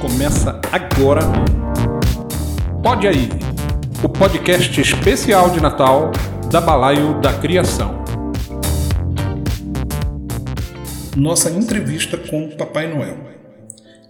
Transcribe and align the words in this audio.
Começa 0.00 0.60
agora. 0.70 1.22
Pode 2.80 3.08
aí, 3.08 3.28
o 4.00 4.08
podcast 4.08 4.80
especial 4.80 5.50
de 5.50 5.60
Natal 5.60 6.12
da 6.52 6.60
Balaio 6.60 7.20
da 7.20 7.32
Criação. 7.32 8.04
Nossa 11.16 11.50
entrevista 11.50 12.16
com 12.16 12.48
Papai 12.50 12.86
Noel. 12.86 13.16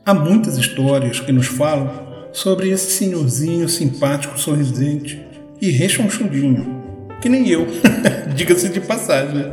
Há 0.04 0.12
muitas 0.12 0.58
histórias 0.58 1.20
que 1.20 1.32
nos 1.32 1.46
falam 1.46 1.90
sobre 2.32 2.68
esse 2.68 2.90
senhorzinho 2.90 3.66
simpático, 3.66 4.38
sorridente 4.38 5.24
e 5.58 5.70
rechonchudinho, 5.70 6.84
que 7.22 7.30
nem 7.30 7.48
eu, 7.48 7.66
diga-se 8.36 8.68
de 8.68 8.80
passagem. 8.82 9.50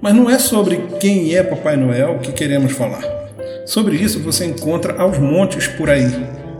Mas 0.00 0.14
não 0.14 0.30
é 0.30 0.38
sobre 0.38 0.78
quem 0.98 1.34
é 1.34 1.42
Papai 1.42 1.76
Noel 1.76 2.18
que 2.20 2.32
queremos 2.32 2.72
falar. 2.72 3.19
Sobre 3.70 3.94
isso 3.94 4.18
você 4.18 4.46
encontra 4.46 5.00
aos 5.00 5.16
montes 5.16 5.68
por 5.68 5.88
aí. 5.88 6.10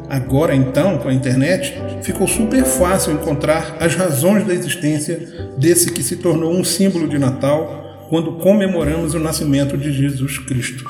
Agora, 0.09 0.55
então, 0.55 0.96
com 0.96 1.09
a 1.09 1.12
internet, 1.12 1.74
ficou 2.02 2.28
super 2.28 2.64
fácil 2.64 3.12
encontrar 3.12 3.78
as 3.80 3.96
razões 3.96 4.46
da 4.46 4.55
existência 4.55 5.18
desse 5.59 5.91
que 5.91 6.04
se 6.04 6.15
tornou 6.15 6.52
um 6.52 6.62
símbolo 6.62 7.09
de 7.09 7.18
Natal 7.18 8.06
quando 8.09 8.34
comemoramos 8.34 9.12
o 9.12 9.18
nascimento 9.18 9.77
de 9.77 9.92
Jesus 9.92 10.38
Cristo. 10.38 10.84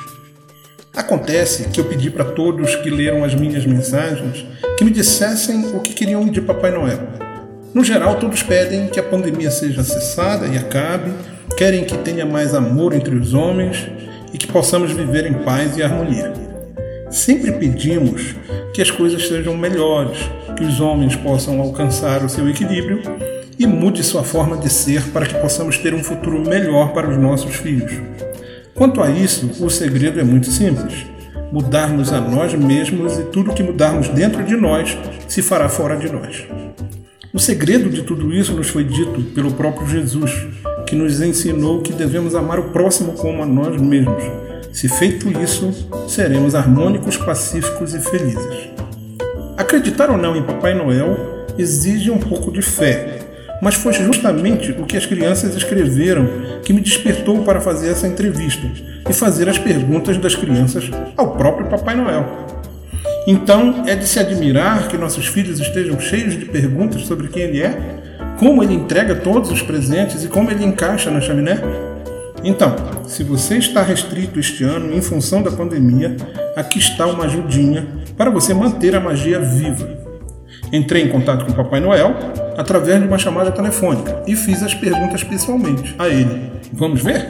Acontece 0.95 1.69
que 1.69 1.79
eu 1.79 1.85
pedi 1.85 2.11
para 2.11 2.25
todos 2.25 2.75
que 2.75 2.91
leram 2.91 3.23
as 3.23 3.33
minhas 3.33 3.65
mensagens 3.65 4.45
que 4.77 4.85
me 4.85 4.91
dissessem 4.91 5.75
o 5.75 5.79
que 5.79 5.95
queriam 5.95 6.23
de 6.25 6.39
Papai 6.39 6.69
Noel. 6.69 6.99
No 7.73 7.83
geral, 7.83 8.19
todos 8.19 8.43
pedem 8.43 8.89
que 8.89 8.99
a 8.99 9.03
pandemia 9.03 9.49
seja 9.49 9.83
cessada 9.83 10.45
e 10.45 10.55
acabe, 10.55 11.11
querem 11.57 11.83
que 11.83 11.97
tenha 11.97 12.27
mais 12.27 12.53
amor 12.53 12.93
entre 12.93 13.15
os 13.15 13.33
homens 13.33 13.89
e 14.33 14.37
que 14.37 14.47
possamos 14.47 14.91
viver 14.91 15.25
em 15.25 15.33
paz 15.33 15.77
e 15.77 15.83
harmonia. 15.83 16.33
Sempre 17.09 17.51
pedimos 17.51 18.35
que 18.73 18.81
as 18.81 18.89
coisas 18.89 19.27
sejam 19.27 19.57
melhores, 19.57 20.17
que 20.55 20.63
os 20.63 20.79
homens 20.79 21.15
possam 21.15 21.59
alcançar 21.59 22.23
o 22.23 22.29
seu 22.29 22.47
equilíbrio 22.49 23.01
e 23.59 23.67
mude 23.67 24.03
sua 24.03 24.23
forma 24.23 24.57
de 24.57 24.69
ser 24.69 25.03
para 25.09 25.25
que 25.25 25.35
possamos 25.35 25.77
ter 25.77 25.93
um 25.93 26.03
futuro 26.03 26.39
melhor 26.39 26.93
para 26.93 27.09
os 27.09 27.17
nossos 27.17 27.55
filhos. 27.55 27.91
Quanto 28.73 29.01
a 29.01 29.11
isso, 29.11 29.63
o 29.63 29.69
segredo 29.69 30.19
é 30.19 30.23
muito 30.23 30.47
simples: 30.47 31.05
mudarmos 31.51 32.13
a 32.13 32.21
nós 32.21 32.53
mesmos 32.53 33.19
e 33.19 33.23
tudo 33.25 33.53
que 33.53 33.61
mudarmos 33.61 34.07
dentro 34.07 34.43
de 34.43 34.55
nós 34.55 34.97
se 35.27 35.41
fará 35.41 35.67
fora 35.67 35.97
de 35.97 36.11
nós. 36.11 36.45
O 37.33 37.39
segredo 37.39 37.89
de 37.89 38.01
tudo 38.03 38.33
isso 38.33 38.53
nos 38.53 38.69
foi 38.69 38.83
dito 38.83 39.21
pelo 39.35 39.51
próprio 39.51 39.87
Jesus, 39.87 40.31
que 40.91 40.95
nos 40.97 41.21
ensinou 41.21 41.81
que 41.81 41.93
devemos 41.93 42.35
amar 42.35 42.59
o 42.59 42.63
próximo 42.63 43.13
como 43.13 43.41
a 43.41 43.45
nós 43.45 43.79
mesmos. 43.79 44.21
Se 44.73 44.89
feito 44.89 45.31
isso, 45.41 45.71
seremos 46.05 46.53
harmônicos, 46.53 47.15
pacíficos 47.15 47.93
e 47.93 47.99
felizes. 48.01 48.69
Acreditar 49.55 50.09
ou 50.09 50.17
não 50.17 50.35
em 50.35 50.43
Papai 50.43 50.73
Noel 50.73 51.45
exige 51.57 52.11
um 52.11 52.17
pouco 52.17 52.51
de 52.51 52.61
fé, 52.61 53.19
mas 53.61 53.75
foi 53.75 53.93
justamente 53.93 54.73
o 54.73 54.83
que 54.85 54.97
as 54.97 55.05
crianças 55.05 55.55
escreveram 55.55 56.27
que 56.61 56.73
me 56.73 56.81
despertou 56.81 57.41
para 57.45 57.61
fazer 57.61 57.87
essa 57.87 58.05
entrevista 58.05 58.69
e 59.09 59.13
fazer 59.13 59.47
as 59.47 59.57
perguntas 59.57 60.17
das 60.17 60.35
crianças 60.35 60.91
ao 61.15 61.37
próprio 61.37 61.67
Papai 61.67 61.95
Noel. 61.95 62.25
Então, 63.25 63.85
é 63.87 63.95
de 63.95 64.05
se 64.05 64.19
admirar 64.19 64.89
que 64.89 64.97
nossos 64.97 65.25
filhos 65.25 65.57
estejam 65.61 65.97
cheios 66.01 66.37
de 66.37 66.47
perguntas 66.47 67.03
sobre 67.03 67.29
quem 67.29 67.43
ele 67.43 67.61
é 67.61 68.00
como 68.41 68.63
ele 68.63 68.73
entrega 68.73 69.13
todos 69.13 69.51
os 69.51 69.61
presentes 69.61 70.23
e 70.23 70.27
como 70.27 70.49
ele 70.49 70.65
encaixa 70.65 71.11
na 71.11 71.21
chaminé? 71.21 71.59
Então, 72.43 72.75
se 73.05 73.23
você 73.23 73.57
está 73.57 73.83
restrito 73.83 74.39
este 74.39 74.63
ano 74.63 74.95
em 74.95 74.99
função 74.99 75.43
da 75.43 75.51
pandemia, 75.51 76.17
aqui 76.55 76.79
está 76.79 77.05
uma 77.05 77.25
ajudinha 77.25 77.87
para 78.17 78.31
você 78.31 78.51
manter 78.51 78.95
a 78.95 78.99
magia 78.99 79.39
viva. 79.39 79.87
Entrei 80.73 81.03
em 81.03 81.09
contato 81.09 81.45
com 81.45 81.51
o 81.51 81.55
Papai 81.55 81.79
Noel 81.79 82.15
através 82.57 82.99
de 82.99 83.07
uma 83.07 83.19
chamada 83.19 83.51
telefônica 83.51 84.23
e 84.25 84.35
fiz 84.35 84.63
as 84.63 84.73
perguntas 84.73 85.23
pessoalmente 85.23 85.93
a 85.99 86.09
ele. 86.09 86.51
Vamos 86.73 87.03
ver? 87.03 87.29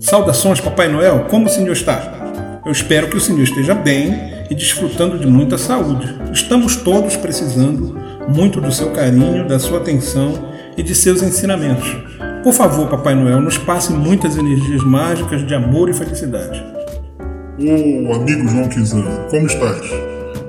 Saudações, 0.00 0.60
Papai 0.60 0.88
Noel, 0.88 1.26
como 1.30 1.46
o 1.46 1.48
senhor 1.48 1.70
está? 1.70 2.60
Eu 2.66 2.72
espero 2.72 3.06
que 3.06 3.16
o 3.16 3.20
senhor 3.20 3.42
esteja 3.44 3.76
bem 3.76 4.12
e 4.50 4.56
desfrutando 4.56 5.20
de 5.20 5.26
muita 5.28 5.56
saúde. 5.56 6.18
Estamos 6.32 6.74
todos 6.74 7.16
precisando 7.16 8.07
muito 8.28 8.60
do 8.60 8.70
seu 8.70 8.90
carinho, 8.90 9.48
da 9.48 9.58
sua 9.58 9.78
atenção 9.78 10.52
e 10.76 10.82
de 10.82 10.94
seus 10.94 11.22
ensinamentos. 11.22 11.96
Por 12.42 12.52
favor, 12.52 12.88
Papai 12.88 13.14
Noel, 13.14 13.40
nos 13.40 13.58
passe 13.58 13.92
muitas 13.92 14.36
energias 14.36 14.84
mágicas 14.84 15.46
de 15.46 15.54
amor 15.54 15.88
e 15.88 15.94
felicidade. 15.94 16.62
Ô 17.58 18.10
oh, 18.10 18.14
amigo 18.14 18.46
João 18.48 18.68
Kizan, 18.68 19.04
como 19.30 19.46
estás? 19.46 19.80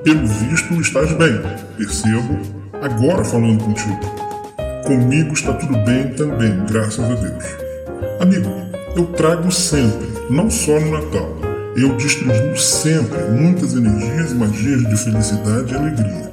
Pelo 0.04 0.26
visto, 0.26 0.80
estás 0.80 1.12
bem, 1.14 1.40
percebo, 1.76 2.38
agora 2.80 3.24
falando 3.24 3.64
contigo. 3.64 3.98
Comigo 4.86 5.32
está 5.32 5.52
tudo 5.54 5.72
bem 5.84 6.08
também, 6.10 6.64
graças 6.70 7.04
a 7.04 7.14
Deus. 7.14 7.44
Amigo, 8.20 8.48
eu 8.96 9.06
trago 9.06 9.50
sempre, 9.50 10.06
não 10.30 10.48
só 10.48 10.78
no 10.78 10.92
Natal, 10.92 11.36
eu 11.76 11.96
distribuo 11.96 12.56
sempre 12.56 13.18
muitas 13.30 13.74
energias 13.74 14.32
e 14.32 14.34
magias 14.34 14.88
de 14.88 14.96
felicidade 14.96 15.72
e 15.72 15.76
alegria 15.76 16.29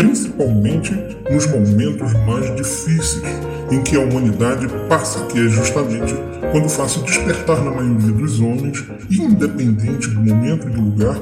principalmente 0.00 0.94
nos 1.30 1.46
momentos 1.46 2.14
mais 2.26 2.56
difíceis 2.56 3.22
em 3.70 3.82
que 3.82 3.96
a 3.96 4.00
humanidade 4.00 4.66
passa, 4.88 5.26
que 5.26 5.38
é 5.38 5.48
justamente 5.48 6.14
quando 6.50 6.70
faço 6.70 7.02
despertar 7.02 7.62
na 7.62 7.70
maioria 7.70 8.10
dos 8.10 8.40
homens, 8.40 8.82
independente 9.10 10.08
do 10.08 10.20
momento 10.20 10.66
e 10.66 10.70
do 10.70 10.80
lugar, 10.80 11.16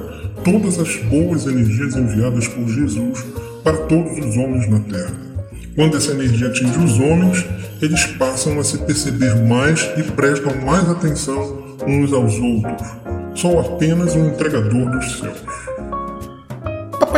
todas 0.44 0.78
as 0.78 0.94
boas 1.04 1.44
energias 1.46 1.96
enviadas 1.96 2.46
por 2.46 2.68
Jesus 2.68 3.26
para 3.64 3.76
todos 3.78 4.24
os 4.24 4.36
homens 4.36 4.70
na 4.70 4.78
Terra. 4.78 5.12
Quando 5.74 5.96
essa 5.96 6.12
energia 6.12 6.46
atinge 6.46 6.78
os 6.78 7.00
homens, 7.00 7.44
eles 7.82 8.06
passam 8.06 8.60
a 8.60 8.64
se 8.64 8.78
perceber 8.78 9.34
mais 9.44 9.90
e 9.96 10.04
prestam 10.04 10.54
mais 10.64 10.88
atenção 10.88 11.76
uns 11.84 12.12
aos 12.12 12.38
outros. 12.38 12.88
Sou 13.34 13.58
apenas 13.58 14.14
um 14.14 14.28
entregador 14.28 14.88
dos 14.88 15.18
céus. 15.18 15.42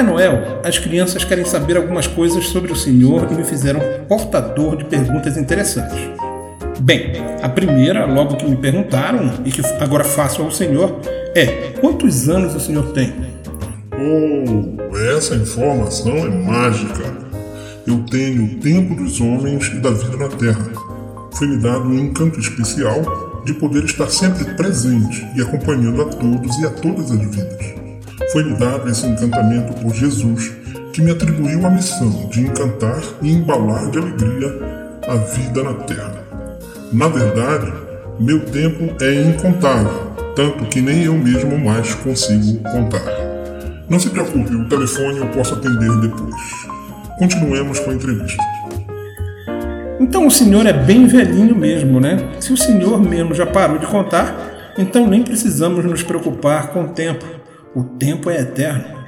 Papai 0.01 0.03
Noel, 0.03 0.61
as 0.65 0.79
crianças 0.79 1.25
querem 1.25 1.45
saber 1.45 1.77
algumas 1.77 2.07
coisas 2.07 2.47
sobre 2.49 2.73
o 2.73 2.77
Senhor 2.77 3.29
e 3.31 3.35
me 3.35 3.45
fizeram 3.45 3.81
portador 4.09 4.77
de 4.77 4.85
perguntas 4.85 5.37
interessantes. 5.37 5.99
Bem, 6.81 7.13
a 7.43 7.49
primeira, 7.51 8.07
logo 8.07 8.37
que 8.37 8.47
me 8.47 8.57
perguntaram 8.57 9.31
e 9.45 9.51
que 9.51 9.61
agora 9.79 10.03
faço 10.03 10.41
ao 10.41 10.51
Senhor, 10.51 11.01
é: 11.35 11.75
quantos 11.81 12.31
anos 12.31 12.55
o 12.55 12.61
Senhor 12.61 12.93
tem? 12.93 13.13
Oh, 13.93 14.97
essa 15.15 15.35
informação 15.35 16.17
é 16.17 16.31
mágica. 16.31 17.05
Eu 17.87 18.03
tenho 18.11 18.45
o 18.45 18.55
tempo 18.57 18.95
dos 18.95 19.21
homens 19.21 19.67
e 19.67 19.81
da 19.81 19.91
vida 19.91 20.17
na 20.17 20.29
Terra. 20.29 20.71
Foi-me 21.33 21.59
dado 21.59 21.87
um 21.87 21.99
encanto 21.99 22.41
especial 22.41 23.43
de 23.45 23.53
poder 23.53 23.85
estar 23.85 24.09
sempre 24.09 24.47
presente 24.55 25.27
e 25.37 25.43
acompanhando 25.43 26.01
a 26.01 26.07
todos 26.07 26.59
e 26.59 26.65
a 26.65 26.71
todas 26.71 27.11
as 27.11 27.19
vidas. 27.19 27.80
Foi-me 28.33 28.55
dado 28.55 28.89
esse 28.89 29.07
encantamento 29.07 29.73
por 29.75 29.93
Jesus, 29.93 30.53
que 30.93 31.03
me 31.03 31.11
atribuiu 31.11 31.67
a 31.67 31.71
missão 31.71 32.29
de 32.31 32.43
encantar 32.43 33.03
e 33.21 33.33
embalar 33.33 33.91
de 33.91 33.99
alegria 33.99 34.57
a 35.09 35.17
vida 35.17 35.63
na 35.65 35.75
terra. 35.75 36.25
Na 36.93 37.09
verdade, 37.09 37.73
meu 38.21 38.41
tempo 38.47 38.95
é 39.03 39.15
incontável, 39.23 40.13
tanto 40.37 40.65
que 40.67 40.81
nem 40.81 41.05
eu 41.05 41.15
mesmo 41.15 41.59
mais 41.59 41.95
consigo 41.97 42.61
contar. 42.71 43.03
Não 43.89 43.99
se 43.99 44.11
preocupe, 44.11 44.55
o 44.55 44.69
telefone 44.69 45.19
eu 45.19 45.27
posso 45.29 45.55
atender 45.55 45.91
depois. 46.01 46.35
Continuemos 47.19 47.81
com 47.81 47.91
a 47.91 47.95
entrevista. 47.95 48.43
Então 49.99 50.27
o 50.27 50.31
senhor 50.31 50.65
é 50.67 50.73
bem 50.73 51.07
velhinho 51.07 51.57
mesmo, 51.57 51.99
né? 51.99 52.31
Se 52.39 52.53
o 52.53 52.57
senhor 52.57 53.03
mesmo 53.03 53.35
já 53.35 53.45
parou 53.45 53.79
de 53.79 53.87
contar, 53.87 54.73
então 54.79 55.07
nem 55.09 55.23
precisamos 55.23 55.85
nos 55.85 56.05
preocupar 56.05 56.69
com 56.69 56.85
o 56.85 56.89
tempo. 56.89 57.40
O 57.73 57.85
tempo 57.85 58.29
é 58.29 58.41
eterno. 58.41 58.99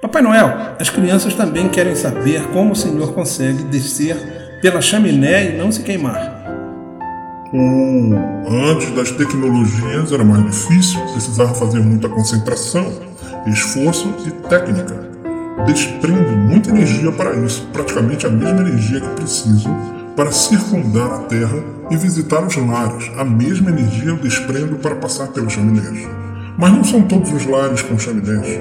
Papai 0.00 0.22
Noel, 0.22 0.76
as 0.78 0.88
crianças 0.88 1.34
também 1.34 1.68
querem 1.68 1.96
saber 1.96 2.46
como 2.52 2.72
o 2.72 2.76
Senhor 2.76 3.12
consegue 3.12 3.64
descer 3.64 4.16
pela 4.62 4.80
chaminé 4.80 5.50
e 5.50 5.58
não 5.58 5.72
se 5.72 5.82
queimar. 5.82 6.40
antes 7.52 8.90
das 8.92 9.10
tecnologias 9.10 10.12
era 10.12 10.24
mais 10.24 10.44
difícil, 10.44 11.00
precisava 11.12 11.52
fazer 11.54 11.80
muita 11.80 12.08
concentração, 12.08 12.92
esforço 13.46 14.14
e 14.26 14.30
técnica. 14.48 15.10
Desprendo 15.66 16.36
muita 16.36 16.70
energia 16.70 17.10
para 17.10 17.34
isso, 17.34 17.66
praticamente 17.72 18.26
a 18.26 18.30
mesma 18.30 18.60
energia 18.60 19.00
que 19.00 19.08
preciso 19.08 19.68
para 20.14 20.30
circundar 20.30 21.10
a 21.14 21.18
Terra 21.24 21.58
e 21.90 21.96
visitar 21.96 22.44
os 22.44 22.54
lares. 22.54 23.10
A 23.18 23.24
mesma 23.24 23.70
energia 23.70 24.10
eu 24.10 24.16
desprendo 24.16 24.76
para 24.76 24.94
passar 24.94 25.28
pelas 25.28 25.52
chaminés. 25.52 26.21
Mas 26.58 26.72
não 26.72 26.84
são 26.84 27.02
todos 27.02 27.32
os 27.32 27.46
lares 27.46 27.82
com 27.82 27.98
chaminés. 27.98 28.60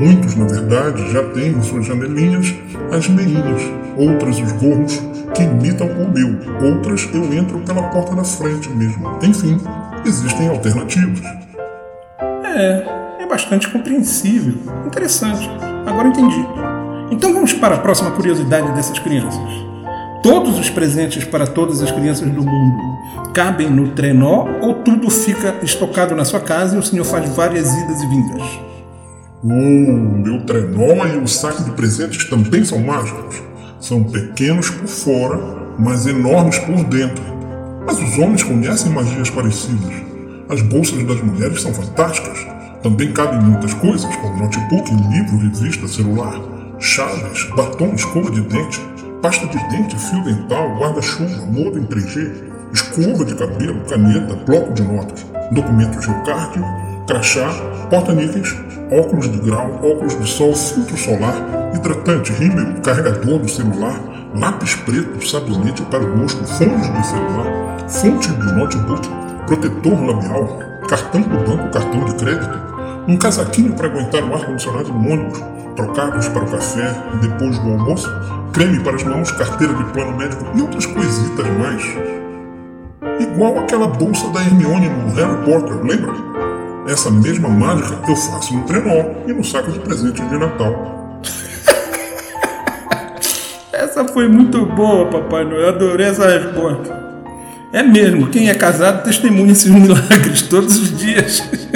Muitos, 0.00 0.34
na 0.34 0.46
verdade, 0.46 1.12
já 1.12 1.22
têm 1.30 1.52
em 1.52 1.62
suas 1.62 1.86
janelinhas 1.86 2.54
as 2.90 3.08
meinhas, 3.08 3.62
outras 3.96 4.38
os 4.38 4.52
gorros 4.52 5.00
que 5.34 5.42
imitam 5.42 5.86
o 5.86 6.08
meu, 6.08 6.36
outras 6.62 7.08
eu 7.12 7.32
entro 7.32 7.60
pela 7.60 7.82
porta 7.84 8.14
da 8.14 8.24
frente 8.24 8.68
mesmo. 8.70 9.18
Enfim, 9.22 9.60
existem 10.04 10.48
alternativas. 10.48 11.20
É, 12.44 12.84
é 13.20 13.26
bastante 13.28 13.68
compreensível. 13.68 14.54
Interessante. 14.86 15.48
Agora 15.86 16.08
entendi. 16.08 16.44
Então 17.10 17.32
vamos 17.32 17.52
para 17.52 17.76
a 17.76 17.78
próxima 17.78 18.10
curiosidade 18.12 18.72
dessas 18.72 18.98
crianças. 18.98 19.75
Todos 20.26 20.58
os 20.58 20.68
presentes 20.68 21.22
para 21.22 21.46
todas 21.46 21.80
as 21.80 21.92
crianças 21.92 22.28
do 22.28 22.42
mundo 22.42 22.98
cabem 23.32 23.70
no 23.70 23.90
trenó 23.92 24.48
ou 24.60 24.74
tudo 24.74 25.08
fica 25.08 25.54
estocado 25.62 26.16
na 26.16 26.24
sua 26.24 26.40
casa 26.40 26.74
e 26.74 26.78
o 26.80 26.82
senhor 26.82 27.04
faz 27.04 27.32
várias 27.36 27.72
idas 27.72 28.02
e 28.02 28.06
vindas? 28.08 28.42
O 29.44 29.48
meu 29.48 30.44
trenó 30.44 31.06
e 31.06 31.16
o 31.18 31.28
saco 31.28 31.62
de 31.62 31.70
presentes 31.70 32.28
também 32.28 32.64
são 32.64 32.80
mágicos. 32.80 33.40
São 33.78 34.02
pequenos 34.02 34.68
por 34.68 34.88
fora, 34.88 35.38
mas 35.78 36.08
enormes 36.08 36.58
por 36.58 36.82
dentro. 36.86 37.22
Mas 37.86 37.96
os 37.96 38.18
homens 38.18 38.42
conhecem 38.42 38.90
magias 38.90 39.30
parecidas. 39.30 39.94
As 40.48 40.60
bolsas 40.60 41.04
das 41.04 41.22
mulheres 41.22 41.62
são 41.62 41.72
fantásticas. 41.72 42.44
Também 42.82 43.12
cabem 43.12 43.40
muitas 43.42 43.74
coisas, 43.74 44.12
como 44.16 44.42
notebook, 44.42 44.90
livro, 45.08 45.38
revista, 45.38 45.86
celular, 45.86 46.40
chaves, 46.80 47.48
batom, 47.54 47.94
escova 47.94 48.28
de 48.32 48.40
dente, 48.40 48.80
pasta 49.26 49.44
de 49.48 49.58
dente, 49.70 49.98
fio 49.98 50.22
dental, 50.22 50.76
guarda-chuva, 50.78 51.46
modo 51.46 51.76
em 51.80 51.84
3G, 51.84 52.44
escova 52.72 53.24
de 53.24 53.34
cabelo, 53.34 53.80
caneta, 53.80 54.36
bloco 54.46 54.72
de 54.72 54.82
notas, 54.84 55.26
documentos 55.50 56.06
de 56.06 56.14
cardio, 56.24 56.64
crachá, 57.08 57.48
porta-níqueis, 57.90 58.56
óculos 58.88 59.28
de 59.28 59.38
grau, 59.38 59.80
óculos 59.82 60.16
de 60.16 60.28
sol, 60.28 60.54
filtro 60.54 60.96
solar, 60.96 61.34
hidratante, 61.74 62.32
rímel, 62.34 62.80
carregador 62.84 63.40
do 63.40 63.48
celular, 63.48 64.00
lápis 64.36 64.76
preto, 64.76 65.20
sabonete 65.28 65.82
para 65.82 66.04
o 66.04 66.20
rosto, 66.20 66.44
fones 66.44 66.94
de 66.94 67.06
celular, 67.08 67.88
fonte 67.88 68.30
de 68.30 68.52
notebook, 68.52 69.08
protetor 69.48 70.04
labial, 70.04 70.60
cartão 70.88 71.22
do 71.22 71.36
banco, 71.38 71.68
cartão 71.72 72.04
de 72.04 72.14
crédito, 72.14 72.75
um 73.08 73.16
casaquinho 73.16 73.72
para 73.74 73.86
aguentar 73.86 74.24
o 74.24 74.34
ar-condicionado 74.34 74.92
no 74.92 75.12
ônibus, 75.12 75.40
trocados 75.76 76.28
para 76.28 76.44
o 76.44 76.50
café 76.50 76.94
depois 77.20 77.58
do 77.58 77.70
almoço, 77.70 78.10
creme 78.52 78.80
para 78.80 78.96
as 78.96 79.04
mãos, 79.04 79.30
carteira 79.30 79.74
de 79.74 79.84
plano 79.92 80.16
médico 80.16 80.44
e 80.54 80.60
outras 80.60 80.86
coisitas 80.86 81.46
mais. 81.58 81.82
Igual 83.20 83.60
aquela 83.60 83.86
bolsa 83.86 84.28
da 84.30 84.40
Hermione 84.40 84.88
no 84.88 85.14
Harry 85.14 85.36
Potter, 85.44 85.80
lembra? 85.82 86.12
Essa 86.88 87.10
mesma 87.10 87.48
mágica 87.48 87.98
eu 88.08 88.16
faço 88.16 88.54
no 88.54 88.64
trenó 88.64 89.04
e 89.26 89.32
no 89.32 89.44
saco 89.44 89.70
de 89.70 89.78
presentes 89.80 90.28
de 90.28 90.38
Natal. 90.38 91.20
essa 93.72 94.04
foi 94.06 94.28
muito 94.28 94.64
boa, 94.66 95.06
Papai 95.06 95.44
Noel. 95.44 95.68
Adorei 95.68 96.06
essa 96.06 96.26
resposta. 96.26 97.06
É 97.72 97.82
mesmo, 97.82 98.28
quem 98.28 98.48
é 98.48 98.54
casado 98.54 99.04
testemunha 99.04 99.52
esses 99.52 99.70
milagres 99.70 100.42
todos 100.42 100.78
os 100.78 100.96
dias. 100.96 101.42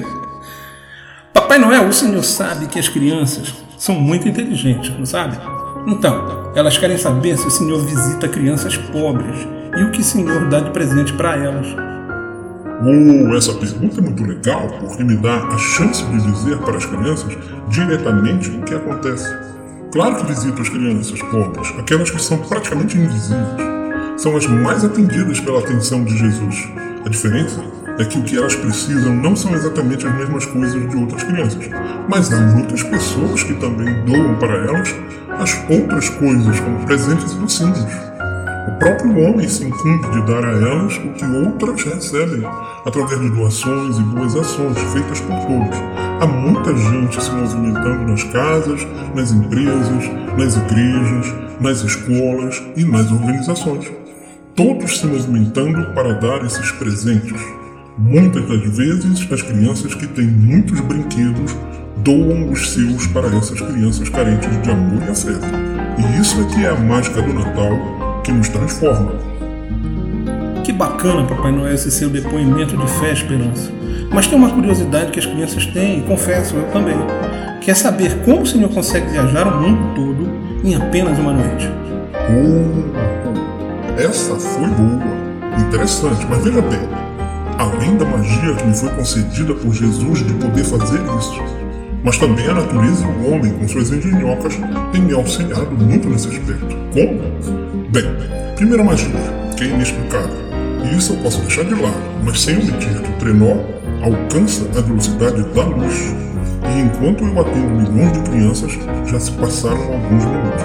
Papai 1.50 1.66
Noel, 1.66 1.88
o 1.88 1.92
senhor 1.92 2.22
sabe 2.22 2.68
que 2.68 2.78
as 2.78 2.88
crianças 2.88 3.52
são 3.76 3.96
muito 3.96 4.28
inteligentes, 4.28 4.96
não 4.96 5.04
sabe? 5.04 5.36
Então, 5.84 6.52
elas 6.54 6.78
querem 6.78 6.96
saber 6.96 7.36
se 7.36 7.44
o 7.44 7.50
senhor 7.50 7.84
visita 7.84 8.28
crianças 8.28 8.76
pobres 8.76 9.48
e 9.76 9.82
o 9.82 9.90
que 9.90 10.00
o 10.00 10.04
senhor 10.04 10.48
dá 10.48 10.60
de 10.60 10.70
presente 10.70 11.12
para 11.14 11.34
elas. 11.36 11.66
Oh, 12.84 13.34
essa 13.34 13.52
pergunta 13.54 13.98
é 13.98 14.00
muito 14.00 14.22
legal 14.22 14.68
porque 14.78 15.02
me 15.02 15.16
dá 15.16 15.38
a 15.38 15.58
chance 15.58 16.04
de 16.04 16.20
dizer 16.20 16.56
para 16.58 16.76
as 16.76 16.86
crianças 16.86 17.36
diretamente 17.68 18.48
o 18.48 18.62
que 18.62 18.72
acontece. 18.72 19.28
Claro 19.90 20.18
que 20.18 20.26
visito 20.26 20.62
as 20.62 20.68
crianças 20.68 21.20
pobres, 21.20 21.74
aquelas 21.80 22.12
que 22.12 22.22
são 22.22 22.38
praticamente 22.38 22.96
invisíveis. 22.96 23.60
São 24.18 24.36
as 24.36 24.46
mais 24.46 24.84
atendidas 24.84 25.40
pela 25.40 25.58
atenção 25.58 26.04
de 26.04 26.16
Jesus. 26.16 26.68
A 27.04 27.08
diferença 27.08 27.60
é 27.98 28.04
que 28.04 28.18
o 28.18 28.22
que 28.22 28.36
elas 28.36 28.54
precisam 28.56 29.14
não 29.14 29.34
são 29.36 29.54
exatamente 29.54 30.06
as 30.06 30.14
mesmas 30.14 30.46
coisas 30.46 30.90
de 30.90 30.96
outras 30.96 31.22
crianças, 31.22 31.68
mas 32.08 32.32
há 32.32 32.40
muitas 32.40 32.82
pessoas 32.82 33.42
que 33.42 33.54
também 33.54 34.04
doam 34.04 34.36
para 34.36 34.54
elas 34.54 34.94
as 35.38 35.58
outras 35.70 36.08
coisas, 36.10 36.60
como 36.60 36.84
presentes 36.86 37.32
e 37.32 37.38
docinhos. 37.38 37.78
O 38.68 38.72
próprio 38.78 39.18
homem 39.20 39.48
se 39.48 39.64
incumbe 39.64 40.10
de 40.10 40.26
dar 40.26 40.44
a 40.44 40.52
elas 40.52 40.96
o 40.96 41.12
que 41.12 41.24
outras 41.24 41.82
recebem, 41.82 42.42
através 42.84 43.20
de 43.20 43.30
doações 43.30 43.98
e 43.98 44.02
boas 44.02 44.36
ações 44.36 44.78
feitas 44.92 45.20
por 45.20 45.36
todos. 45.46 45.78
Há 46.20 46.26
muita 46.26 46.76
gente 46.76 47.22
se 47.22 47.30
movimentando 47.30 48.10
nas 48.10 48.22
casas, 48.24 48.86
nas 49.14 49.32
empresas, 49.32 50.10
nas 50.36 50.56
igrejas, 50.56 51.34
nas 51.58 51.82
escolas 51.82 52.62
e 52.76 52.84
nas 52.84 53.10
organizações. 53.10 53.90
Todos 54.54 54.98
se 54.98 55.06
movimentando 55.06 55.94
para 55.94 56.14
dar 56.14 56.44
esses 56.44 56.70
presentes. 56.72 57.40
Muitas 58.02 58.48
das 58.48 58.76
vezes, 58.76 59.30
as 59.30 59.42
crianças 59.42 59.94
que 59.94 60.06
têm 60.06 60.26
muitos 60.26 60.80
brinquedos 60.80 61.54
doam 61.98 62.50
os 62.50 62.70
seus 62.70 63.06
para 63.08 63.26
essas 63.26 63.60
crianças 63.60 64.08
carentes 64.08 64.62
de 64.62 64.70
amor 64.70 65.02
e 65.06 65.10
afeto. 65.10 65.46
E 65.98 66.18
isso 66.18 66.40
é 66.40 66.44
que 66.46 66.64
é 66.64 66.70
a 66.70 66.76
mágica 66.76 67.20
do 67.20 67.34
Natal 67.34 68.22
que 68.24 68.32
nos 68.32 68.48
transforma. 68.48 69.12
Que 70.64 70.72
bacana, 70.72 71.26
Papai 71.26 71.52
Noel, 71.52 71.74
esse 71.74 71.90
seu 71.90 72.08
depoimento 72.08 72.74
de 72.74 72.86
fé 72.98 73.10
e 73.10 73.12
esperança. 73.12 73.70
Mas 74.10 74.26
tem 74.26 74.38
uma 74.38 74.50
curiosidade 74.50 75.10
que 75.10 75.18
as 75.18 75.26
crianças 75.26 75.66
têm, 75.66 75.98
e 75.98 76.02
confesso 76.02 76.56
eu 76.56 76.64
também, 76.72 76.96
que 77.60 77.70
é 77.70 77.74
saber 77.74 78.16
como 78.24 78.40
o 78.40 78.46
Senhor 78.46 78.70
consegue 78.70 79.10
viajar 79.10 79.46
o 79.46 79.60
mundo 79.60 79.94
todo 79.94 80.26
em 80.64 80.74
apenas 80.74 81.18
uma 81.18 81.34
noite. 81.34 81.70
Oh, 82.30 84.00
essa 84.00 84.36
foi 84.36 84.68
boa, 84.68 85.02
interessante, 85.58 86.26
mas 86.30 86.42
veja 86.42 86.62
bem, 86.62 87.09
além 87.60 87.94
da 87.98 88.06
magia 88.06 88.54
que 88.54 88.66
me 88.66 88.74
foi 88.74 88.88
concedida 88.88 89.52
por 89.52 89.74
Jesus 89.74 90.24
de 90.26 90.32
poder 90.32 90.64
fazer 90.64 90.98
isso, 91.18 91.42
mas 92.02 92.16
também 92.16 92.46
a 92.46 92.54
natureza 92.54 93.04
e 93.04 93.06
o 93.06 93.30
homem, 93.30 93.52
com 93.52 93.68
suas 93.68 93.90
engenhocas, 93.90 94.58
têm 94.92 95.02
me 95.02 95.12
auxiliado 95.12 95.70
muito 95.72 96.08
nesse 96.08 96.28
aspecto. 96.28 96.74
Como? 96.94 97.20
Bem, 97.90 98.04
primeira 98.56 98.82
magia, 98.82 99.10
que 99.58 99.64
é 99.64 99.66
inexplicável. 99.66 100.38
E 100.84 100.96
isso 100.96 101.12
eu 101.12 101.18
posso 101.18 101.40
deixar 101.42 101.64
de 101.64 101.74
lado, 101.74 102.00
mas 102.24 102.40
sem 102.40 102.56
omitir 102.56 102.98
que 103.02 103.10
o 103.10 103.18
trenó 103.18 103.58
alcança 104.02 104.66
a 104.78 104.80
velocidade 104.80 105.42
da 105.54 105.62
luz. 105.62 106.14
E 106.74 106.80
enquanto 106.80 107.24
eu 107.24 107.40
atendo 107.40 107.68
milhões 107.68 108.12
de 108.14 108.20
crianças, 108.20 108.72
já 109.04 109.20
se 109.20 109.32
passaram 109.32 109.82
alguns 109.82 110.24
minutos. 110.24 110.64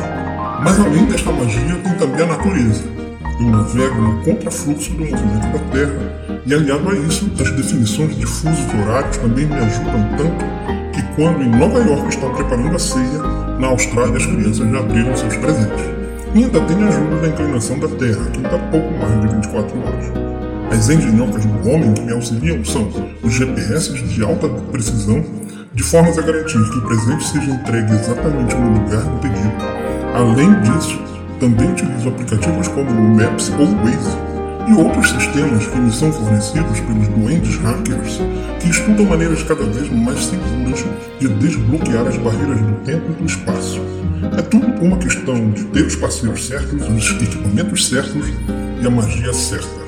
Mas 0.63 0.79
além 0.79 1.05
desta 1.07 1.31
magia, 1.33 1.75
tem 1.83 1.93
também 1.95 2.21
a 2.21 2.25
natureza. 2.27 3.04
Eu 3.37 3.47
navego 3.47 4.01
no 4.01 4.23
contrafluxo 4.23 4.91
do 4.91 4.99
movimento 4.99 5.51
da 5.51 5.59
Terra, 5.71 6.39
e 6.45 6.53
aliado 6.53 6.89
a 6.89 6.93
isso, 6.93 7.29
as 7.37 7.51
definições 7.51 8.15
de 8.15 8.25
fusos 8.25 8.65
horários 8.73 9.17
também 9.17 9.45
me 9.45 9.55
ajudam 9.55 10.07
tanto 10.17 10.45
que 10.93 11.01
quando 11.15 11.43
em 11.43 11.49
Nova 11.49 11.79
York 11.79 12.07
estão 12.09 12.33
preparando 12.33 12.75
a 12.75 12.79
ceia, 12.79 13.19
na 13.59 13.67
Austrália 13.67 14.15
as 14.15 14.25
crianças 14.25 14.69
já 14.69 14.79
abriram 14.79 15.17
seus 15.17 15.35
presentes. 15.35 15.85
E 16.33 16.43
ainda 16.43 16.61
tem 16.61 16.83
ajuda 16.83 17.15
da 17.17 17.27
inclinação 17.27 17.79
da 17.79 17.87
Terra, 17.89 18.25
que 18.31 18.39
dá 18.41 18.57
pouco 18.71 18.91
mais 18.99 19.21
de 19.21 19.35
24 19.35 19.79
horas. 19.79 20.05
As 20.71 20.89
engenhocas 20.89 21.45
do 21.45 21.69
homem 21.69 21.93
que 21.93 22.01
me 22.01 22.13
auxiliam 22.13 22.63
são 22.63 22.89
os 23.21 23.33
GPS 23.33 23.93
de 23.93 24.23
alta 24.23 24.47
precisão, 24.71 25.23
de 25.73 25.83
formas 25.83 26.17
a 26.17 26.21
garantir 26.21 26.63
que 26.69 26.77
o 26.77 26.81
presente 26.83 27.27
seja 27.27 27.51
entregue 27.51 27.93
exatamente 27.95 28.55
no 28.55 28.79
lugar 28.79 29.03
do 29.03 29.19
pedido. 29.19 29.51
Além 30.13 30.53
disso, 30.61 31.14
também 31.39 31.71
utilizo 31.71 32.09
aplicativos 32.09 32.67
como 32.69 32.89
o 32.89 33.15
Maps 33.15 33.51
ou 33.57 33.65
o 33.65 33.75
Waze 33.83 34.25
e 34.67 34.73
outros 34.73 35.09
sistemas 35.11 35.67
que 35.67 35.77
nos 35.77 35.97
são 35.97 36.11
fornecidos 36.11 36.79
pelos 36.79 37.07
doentes 37.09 37.55
hackers 37.57 38.19
que 38.59 38.69
estudam 38.69 39.05
maneiras 39.05 39.43
cada 39.43 39.63
vez 39.63 39.89
mais 39.91 40.25
seguras 40.25 40.83
de 41.19 41.27
desbloquear 41.27 42.07
as 42.07 42.17
barreiras 42.17 42.59
do 42.59 42.73
tempo 42.83 43.11
e 43.11 43.13
do 43.13 43.25
espaço. 43.25 43.79
É 44.37 44.41
tudo 44.41 44.65
uma 44.81 44.97
questão 44.97 45.51
de 45.51 45.65
ter 45.65 45.85
os 45.85 45.95
parceiros 45.95 46.47
certos, 46.47 46.87
os 46.87 47.21
equipamentos 47.21 47.87
certos 47.87 48.27
e 48.81 48.87
a 48.87 48.89
magia 48.89 49.33
certa. 49.33 49.85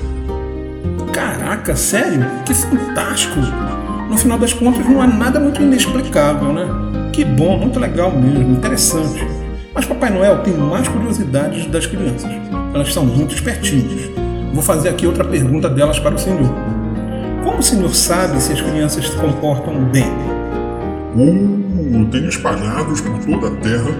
Caraca, 1.12 1.74
sério? 1.74 2.24
Que 2.46 2.54
fantástico! 2.54 3.40
No 4.08 4.16
final 4.16 4.38
das 4.38 4.52
contas, 4.52 4.86
não 4.86 5.02
há 5.02 5.06
nada 5.06 5.40
muito 5.40 5.60
inexplicável, 5.60 6.52
né? 6.52 6.66
Que 7.12 7.24
bom, 7.24 7.58
muito 7.58 7.80
legal 7.80 8.16
mesmo, 8.16 8.52
interessante. 8.52 9.26
Mas 9.78 9.86
Papai 9.86 10.10
Noel 10.10 10.38
tem 10.38 10.54
mais 10.54 10.88
curiosidades 10.88 11.64
das 11.66 11.86
crianças. 11.86 12.28
Elas 12.74 12.92
são 12.92 13.06
muito 13.06 13.32
espertinhas. 13.32 14.10
Vou 14.52 14.60
fazer 14.60 14.88
aqui 14.88 15.06
outra 15.06 15.22
pergunta 15.22 15.70
delas 15.70 16.00
para 16.00 16.16
o 16.16 16.18
Senhor. 16.18 16.52
Como 17.44 17.58
o 17.58 17.62
Senhor 17.62 17.88
sabe 17.94 18.42
se 18.42 18.54
as 18.54 18.60
crianças 18.60 19.06
se 19.06 19.16
comportam 19.16 19.84
bem? 19.84 20.10
Uh, 21.14 22.04
tenho 22.10 22.28
espalhados 22.28 23.00
por 23.00 23.18
toda 23.20 23.54
a 23.54 23.56
terra 23.60 23.90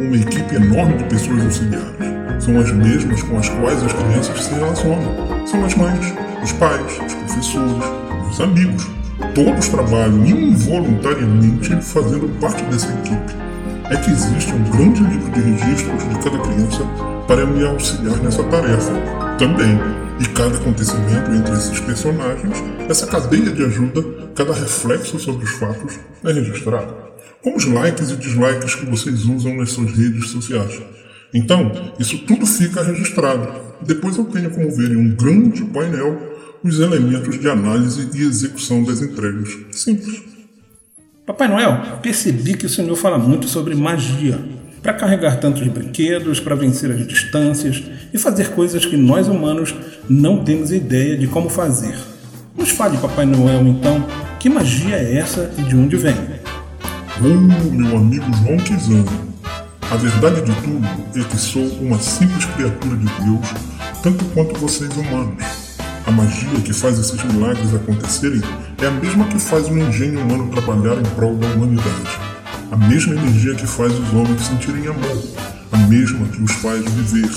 uma 0.00 0.16
equipe 0.16 0.56
enorme 0.56 0.96
de 0.96 1.04
pessoas 1.04 1.44
auxiliares. 1.44 2.44
São 2.44 2.58
as 2.58 2.72
mesmas 2.72 3.22
com 3.22 3.38
as 3.38 3.48
quais 3.48 3.80
as 3.84 3.92
crianças 3.92 4.42
se 4.42 4.52
relacionam. 4.54 5.46
São 5.46 5.64
as 5.64 5.74
mães, 5.76 6.14
os 6.42 6.50
pais, 6.54 7.00
os 7.06 7.14
professores, 7.14 7.84
os 8.28 8.40
amigos. 8.40 8.88
Todos 9.36 9.68
trabalham 9.68 10.26
involuntariamente 10.26 11.76
fazendo 11.80 12.28
parte 12.40 12.60
dessa 12.64 12.88
equipe. 12.88 13.47
É 13.90 13.96
que 13.96 14.10
existe 14.10 14.52
um 14.52 14.64
grande 14.64 15.02
livro 15.02 15.30
de 15.32 15.40
registros 15.40 16.02
de 16.08 16.18
cada 16.22 16.38
criança 16.38 16.84
para 17.26 17.46
me 17.46 17.64
auxiliar 17.66 18.18
nessa 18.22 18.44
tarefa. 18.44 18.92
Também 19.38 19.78
E 20.20 20.26
cada 20.30 20.56
acontecimento 20.56 21.30
entre 21.30 21.52
esses 21.52 21.78
personagens, 21.80 22.56
essa 22.88 23.06
cadeia 23.06 23.50
de 23.50 23.64
ajuda, 23.64 24.02
cada 24.34 24.52
reflexo 24.52 25.18
sobre 25.18 25.44
os 25.44 25.52
fatos 25.52 25.98
é 26.24 26.32
registrado. 26.32 26.92
Como 27.42 27.56
os 27.56 27.64
likes 27.64 28.10
e 28.10 28.16
dislikes 28.16 28.74
que 28.74 28.84
vocês 28.84 29.24
usam 29.24 29.56
nas 29.56 29.70
suas 29.70 29.92
redes 29.92 30.28
sociais. 30.30 30.82
Então, 31.32 31.70
isso 32.00 32.18
tudo 32.26 32.44
fica 32.46 32.82
registrado. 32.82 33.48
Depois 33.80 34.18
eu 34.18 34.24
tenho 34.24 34.50
como 34.50 34.70
ver 34.74 34.90
em 34.90 34.96
um 34.96 35.14
grande 35.14 35.64
painel 35.66 36.18
os 36.64 36.80
elementos 36.80 37.38
de 37.38 37.48
análise 37.48 38.10
e 38.12 38.22
execução 38.22 38.82
das 38.82 39.00
entregas. 39.00 39.56
Simples. 39.70 40.37
Papai 41.28 41.46
Noel, 41.46 41.98
percebi 42.00 42.54
que 42.54 42.64
o 42.64 42.70
senhor 42.70 42.96
fala 42.96 43.18
muito 43.18 43.46
sobre 43.48 43.74
magia. 43.74 44.40
Para 44.82 44.94
carregar 44.94 45.38
tantos 45.38 45.68
brinquedos, 45.68 46.40
para 46.40 46.54
vencer 46.54 46.90
as 46.90 47.06
distâncias 47.06 47.82
e 48.14 48.16
fazer 48.16 48.52
coisas 48.52 48.86
que 48.86 48.96
nós 48.96 49.28
humanos 49.28 49.74
não 50.08 50.42
temos 50.42 50.72
ideia 50.72 51.18
de 51.18 51.26
como 51.26 51.50
fazer. 51.50 51.94
Nos 52.56 52.70
fale, 52.70 52.96
Papai 52.96 53.26
Noel, 53.26 53.60
então, 53.66 54.02
que 54.40 54.48
magia 54.48 54.96
é 54.96 55.18
essa 55.18 55.52
e 55.58 55.62
de 55.64 55.76
onde 55.76 55.98
vem? 55.98 56.16
Oh, 57.20 57.72
meu 57.72 57.98
amigo 57.98 58.24
João 58.42 58.56
Kizano, 58.56 59.04
a 59.90 59.96
verdade 59.96 60.40
de 60.40 60.54
tudo 60.62 60.88
é 61.14 61.24
que 61.24 61.36
sou 61.36 61.66
uma 61.82 61.98
simples 61.98 62.46
criatura 62.46 62.96
de 62.96 63.04
Deus, 63.04 63.48
tanto 64.02 64.24
quanto 64.32 64.58
vocês 64.58 64.96
humanos. 64.96 65.67
A 66.08 66.10
magia 66.10 66.48
que 66.64 66.72
faz 66.72 66.98
esses 66.98 67.22
milagres 67.22 67.74
acontecerem 67.74 68.40
é 68.80 68.86
a 68.86 68.90
mesma 68.90 69.26
que 69.26 69.38
faz 69.38 69.68
o 69.68 69.76
engenho 69.76 70.22
humano 70.22 70.50
trabalhar 70.50 70.98
em 70.98 71.04
prol 71.14 71.36
da 71.36 71.46
humanidade. 71.48 72.18
A 72.72 72.76
mesma 72.78 73.14
energia 73.14 73.54
que 73.54 73.66
faz 73.66 73.92
os 73.92 74.14
homens 74.14 74.40
sentirem 74.40 74.86
amor. 74.86 75.22
A 75.70 75.76
mesma 75.76 76.26
que 76.28 76.42
os 76.42 76.52
faz 76.52 76.82
viver, 76.82 77.30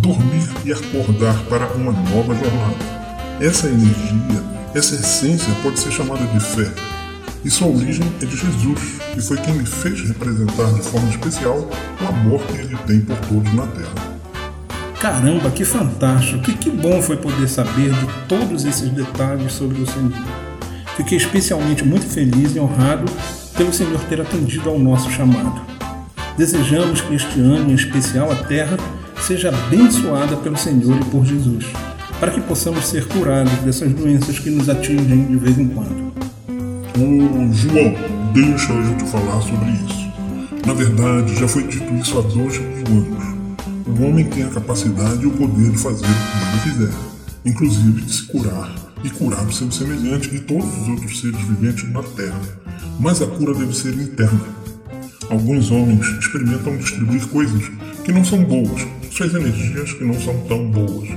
dormir 0.00 0.48
e 0.64 0.72
acordar 0.72 1.36
para 1.50 1.66
uma 1.74 1.92
nova 1.92 2.34
jornada. 2.34 3.36
Essa 3.38 3.66
energia, 3.66 4.42
essa 4.74 4.94
essência 4.94 5.54
pode 5.62 5.78
ser 5.78 5.90
chamada 5.90 6.24
de 6.24 6.40
fé, 6.40 6.72
e 7.44 7.50
sua 7.50 7.68
origem 7.68 8.10
é 8.22 8.24
de 8.24 8.34
Jesus, 8.34 8.80
que 9.12 9.20
foi 9.20 9.36
quem 9.36 9.52
me 9.52 9.66
fez 9.66 10.08
representar 10.08 10.72
de 10.72 10.80
forma 10.80 11.10
especial 11.10 11.68
o 12.00 12.08
amor 12.08 12.40
que 12.46 12.56
ele 12.56 12.76
tem 12.86 13.00
por 13.00 13.18
todos 13.28 13.52
na 13.52 13.66
Terra. 13.66 14.15
Caramba, 15.00 15.50
que 15.50 15.64
fantástico! 15.64 16.50
E 16.50 16.54
que 16.54 16.70
bom 16.70 17.02
foi 17.02 17.16
poder 17.16 17.48
saber 17.48 17.92
de 17.92 18.06
todos 18.28 18.64
esses 18.64 18.88
detalhes 18.90 19.52
sobre 19.52 19.80
o 19.82 19.86
Senhor. 19.86 20.12
Fiquei 20.96 21.18
especialmente 21.18 21.84
muito 21.84 22.06
feliz 22.06 22.56
e 22.56 22.58
honrado 22.58 23.04
pelo 23.56 23.72
Senhor 23.72 24.00
ter 24.08 24.20
atendido 24.20 24.70
ao 24.70 24.78
nosso 24.78 25.10
chamado. 25.10 25.60
Desejamos 26.38 27.02
que 27.02 27.14
este 27.14 27.40
ano, 27.40 27.70
em 27.70 27.74
especial 27.74 28.30
a 28.32 28.36
Terra, 28.36 28.78
seja 29.20 29.50
abençoada 29.50 30.36
pelo 30.36 30.56
Senhor 30.56 30.98
e 30.98 31.04
por 31.04 31.24
Jesus, 31.24 31.66
para 32.18 32.30
que 32.30 32.40
possamos 32.40 32.86
ser 32.86 33.06
curados 33.06 33.52
dessas 33.58 33.92
doenças 33.92 34.38
que 34.38 34.50
nos 34.50 34.68
atingem 34.68 35.26
de 35.26 35.36
vez 35.36 35.58
em 35.58 35.68
quando. 35.68 36.12
Ô 36.98 37.52
João, 37.52 37.94
deixa 38.32 38.72
a 38.72 38.82
gente 38.82 39.04
falar 39.04 39.42
sobre 39.42 39.70
isso. 39.70 40.10
Na 40.66 40.72
verdade, 40.72 41.38
já 41.38 41.46
foi 41.46 41.66
dito 41.66 41.94
isso 41.94 42.18
há 42.18 42.22
dois 42.22 42.58
mil 42.58 43.14
anos. 43.14 43.35
O 43.86 44.02
homem 44.02 44.24
tem 44.24 44.42
a 44.42 44.48
capacidade 44.48 45.22
e 45.22 45.26
o 45.26 45.30
poder 45.30 45.70
de 45.70 45.78
fazer 45.78 46.04
o 46.04 46.64
que 46.64 46.68
ele 46.68 46.74
quiser, 46.74 46.94
inclusive 47.44 48.02
de 48.02 48.12
se 48.12 48.22
curar 48.24 48.74
e 49.04 49.10
curar 49.10 49.46
o 49.46 49.52
seu 49.52 49.70
semelhante 49.70 50.34
e 50.34 50.40
todos 50.40 50.66
os 50.82 50.88
outros 50.88 51.20
seres 51.20 51.40
viventes 51.42 51.88
na 51.92 52.02
Terra. 52.02 52.40
Mas 52.98 53.22
a 53.22 53.26
cura 53.28 53.54
deve 53.54 53.72
ser 53.72 53.94
interna. 53.94 54.40
Alguns 55.30 55.70
homens 55.70 56.04
experimentam 56.18 56.76
distribuir 56.76 57.24
coisas 57.28 57.62
que 58.04 58.10
não 58.10 58.24
são 58.24 58.42
boas, 58.42 58.84
suas 59.12 59.32
energias 59.32 59.92
que 59.92 60.04
não 60.04 60.20
são 60.20 60.36
tão 60.48 60.68
boas. 60.68 61.08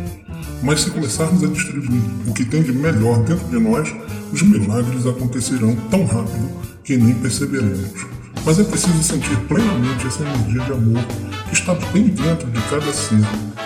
Mas 0.61 0.81
se 0.81 0.91
começarmos 0.91 1.43
a 1.43 1.47
distribuir 1.47 2.01
o 2.27 2.33
que 2.33 2.45
tem 2.45 2.61
de 2.61 2.71
melhor 2.71 3.23
dentro 3.23 3.47
de 3.47 3.59
nós, 3.59 3.91
os 4.31 4.43
milagres 4.43 5.07
acontecerão 5.07 5.75
tão 5.89 6.05
rápido 6.05 6.51
que 6.83 6.95
nem 6.97 7.15
perceberemos. 7.15 8.18
Mas 8.49 8.57
é 8.57 8.63
preciso 8.63 9.03
sentir 9.03 9.37
plenamente 9.41 10.07
essa 10.07 10.23
energia 10.23 10.63
de 10.63 10.71
amor 10.71 11.05
que 11.47 11.53
está 11.53 11.75
bem 11.93 12.05
dentro 12.05 12.49
de 12.49 12.59
cada 12.61 12.91
ser 12.91 13.19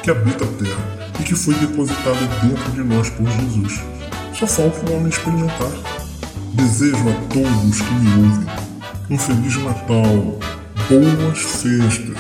que 0.04 0.12
habita 0.12 0.44
a 0.44 0.48
Terra 0.48 1.10
e 1.22 1.24
que 1.24 1.36
foi 1.36 1.54
depositada 1.54 2.20
dentro 2.42 2.70
de 2.74 2.84
nós 2.84 3.10
por 3.12 3.26
Jesus. 3.26 3.80
Só 4.34 4.46
falta 4.46 4.92
o 4.92 4.94
homem 4.94 5.08
experimentar. 5.08 5.72
Desejo 6.56 6.98
a 6.98 7.14
todos 7.34 7.80
que 7.80 7.94
me 7.94 8.26
ouvem 8.26 8.46
um 9.10 9.18
Feliz 9.18 9.56
Natal, 9.64 10.40
boas 10.90 11.40
festas 11.40 12.18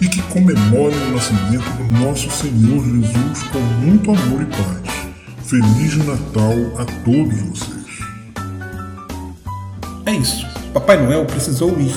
e 0.00 0.08
que 0.08 0.22
comemorem 0.22 0.98
o 1.02 1.12
nascimento 1.12 1.68
do 1.76 1.98
nosso 1.98 2.30
Senhor 2.30 2.82
Jesus 2.82 3.42
com 3.52 3.60
muito 3.84 4.10
amor 4.10 4.40
e 4.40 4.46
paz. 4.46 5.12
Feliz 5.44 5.96
Natal 5.98 6.80
a 6.80 6.86
todos 7.04 7.42
vocês. 7.42 8.00
É 10.06 10.12
isso. 10.12 10.49
Papai 10.72 11.02
Noel 11.02 11.24
precisou 11.24 11.78
ir, 11.80 11.94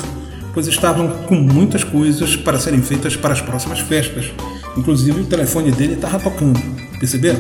pois 0.53 0.67
estavam 0.67 1.07
com 1.27 1.35
muitas 1.35 1.83
coisas 1.83 2.35
para 2.35 2.59
serem 2.59 2.81
feitas 2.81 3.15
para 3.15 3.33
as 3.33 3.41
próximas 3.41 3.79
festas. 3.79 4.31
Inclusive 4.75 5.21
o 5.21 5.25
telefone 5.25 5.71
dele 5.71 5.93
estava 5.93 6.19
tocando. 6.19 6.59
Perceberam? 6.99 7.39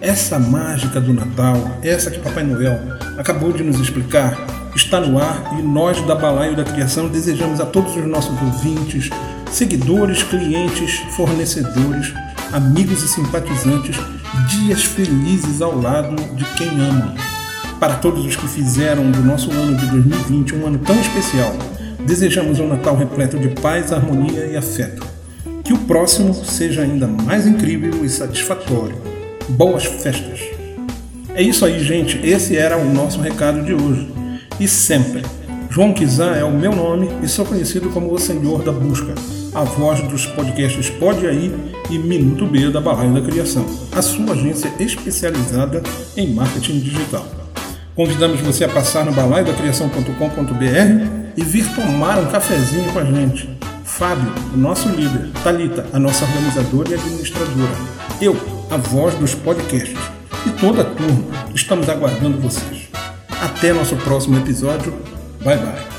Essa 0.00 0.38
mágica 0.38 0.98
do 1.00 1.12
Natal, 1.12 1.78
essa 1.82 2.10
que 2.10 2.18
Papai 2.18 2.44
Noel 2.44 2.80
acabou 3.18 3.52
de 3.52 3.62
nos 3.62 3.78
explicar, 3.78 4.34
está 4.74 4.98
no 5.00 5.18
ar 5.18 5.58
e 5.58 5.62
nós 5.62 6.00
da 6.06 6.14
Balaio 6.14 6.56
da 6.56 6.64
Criação 6.64 7.08
desejamos 7.08 7.60
a 7.60 7.66
todos 7.66 7.94
os 7.94 8.06
nossos 8.06 8.40
ouvintes, 8.40 9.10
seguidores, 9.50 10.22
clientes, 10.22 11.00
fornecedores, 11.14 12.14
amigos 12.52 13.02
e 13.02 13.08
simpatizantes 13.08 13.96
dias 14.48 14.84
felizes 14.84 15.60
ao 15.60 15.78
lado 15.78 16.16
de 16.34 16.44
quem 16.56 16.68
ama. 16.80 17.14
Para 17.80 17.96
todos 17.96 18.26
os 18.26 18.36
que 18.36 18.46
fizeram 18.46 19.10
do 19.10 19.22
nosso 19.22 19.50
ano 19.50 19.74
de 19.74 19.86
2020 19.86 20.54
um 20.54 20.66
ano 20.66 20.78
tão 20.78 21.00
especial, 21.00 21.56
desejamos 22.04 22.60
um 22.60 22.68
Natal 22.68 22.94
repleto 22.94 23.38
de 23.38 23.48
paz, 23.48 23.90
harmonia 23.90 24.44
e 24.44 24.56
afeto. 24.56 25.02
Que 25.64 25.72
o 25.72 25.78
próximo 25.78 26.34
seja 26.34 26.82
ainda 26.82 27.06
mais 27.06 27.46
incrível 27.46 28.04
e 28.04 28.08
satisfatório. 28.10 28.96
Boas 29.48 29.86
festas! 29.86 30.40
É 31.34 31.42
isso 31.42 31.64
aí, 31.64 31.82
gente. 31.82 32.20
Esse 32.22 32.54
era 32.54 32.76
o 32.76 32.92
nosso 32.92 33.18
recado 33.18 33.64
de 33.64 33.72
hoje. 33.72 34.12
E 34.60 34.68
sempre, 34.68 35.22
João 35.70 35.94
Kizan 35.94 36.34
é 36.34 36.44
o 36.44 36.52
meu 36.52 36.76
nome 36.76 37.08
e 37.22 37.28
sou 37.28 37.46
conhecido 37.46 37.88
como 37.88 38.12
o 38.12 38.18
Senhor 38.18 38.62
da 38.62 38.72
Busca 38.72 39.14
a 39.54 39.64
voz 39.64 40.00
dos 40.02 40.26
podcasts 40.26 40.90
Pode 40.90 41.26
Aí 41.26 41.52
e 41.90 41.98
Minuto 41.98 42.46
B 42.46 42.70
da 42.70 42.80
Balaio 42.80 43.14
da 43.14 43.20
Criação, 43.20 43.66
a 43.90 44.00
sua 44.00 44.32
agência 44.32 44.72
especializada 44.78 45.82
em 46.16 46.32
marketing 46.32 46.78
digital. 46.78 47.39
Convidamos 47.94 48.40
você 48.40 48.64
a 48.64 48.68
passar 48.68 49.04
no 49.04 49.12
balaiodacriação.com.br 49.12 51.34
e 51.36 51.44
vir 51.44 51.66
tomar 51.74 52.18
um 52.18 52.26
cafezinho 52.26 52.90
com 52.92 52.98
a 52.98 53.04
gente. 53.04 53.48
Fábio, 53.84 54.32
o 54.54 54.56
nosso 54.56 54.88
líder, 54.88 55.30
Talita, 55.42 55.86
a 55.92 55.98
nossa 55.98 56.24
organizadora 56.24 56.90
e 56.90 56.94
administradora, 56.94 57.72
eu, 58.22 58.36
a 58.70 58.76
voz 58.76 59.14
dos 59.14 59.34
podcasts 59.34 59.98
e 60.46 60.50
toda 60.50 60.82
a 60.82 60.84
turma, 60.84 61.24
estamos 61.54 61.88
aguardando 61.88 62.40
vocês. 62.40 62.88
Até 63.42 63.72
nosso 63.72 63.96
próximo 63.96 64.38
episódio. 64.38 64.92
Bye 65.42 65.58
bye. 65.58 65.90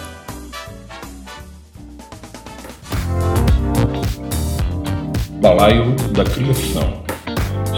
Balaio 5.41 5.95
da 6.13 6.23
Criação. 6.23 7.03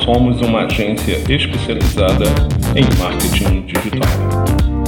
Somos 0.06 0.42
uma 0.42 0.66
agência 0.66 1.16
especializada 1.34 2.26
em 2.76 2.90
marketing 2.98 3.66
digital. 3.68 4.83